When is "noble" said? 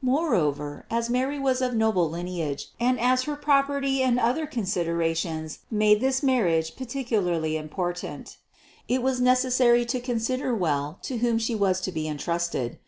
1.74-2.08